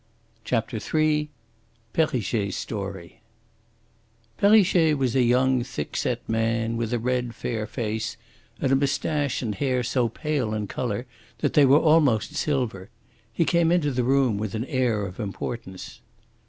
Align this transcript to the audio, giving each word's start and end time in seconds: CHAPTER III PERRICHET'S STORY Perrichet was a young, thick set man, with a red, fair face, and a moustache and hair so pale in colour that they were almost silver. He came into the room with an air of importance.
CHAPTER 0.43 0.79
III 0.97 1.29
PERRICHET'S 1.93 2.55
STORY 2.57 3.21
Perrichet 4.39 4.95
was 4.97 5.15
a 5.15 5.21
young, 5.21 5.63
thick 5.63 5.95
set 5.95 6.27
man, 6.27 6.75
with 6.75 6.91
a 6.91 6.97
red, 6.97 7.35
fair 7.35 7.67
face, 7.67 8.17
and 8.59 8.71
a 8.71 8.75
moustache 8.75 9.43
and 9.43 9.53
hair 9.53 9.83
so 9.83 10.09
pale 10.09 10.55
in 10.55 10.65
colour 10.65 11.05
that 11.37 11.53
they 11.53 11.67
were 11.67 11.77
almost 11.77 12.33
silver. 12.35 12.89
He 13.31 13.45
came 13.45 13.71
into 13.71 13.91
the 13.91 14.03
room 14.03 14.39
with 14.39 14.55
an 14.55 14.65
air 14.65 15.05
of 15.05 15.19
importance. 15.19 16.01